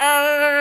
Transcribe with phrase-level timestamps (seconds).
[0.00, 0.59] 啊